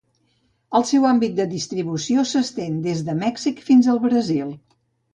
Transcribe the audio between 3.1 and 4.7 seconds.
de Mèxic fins al Brasil.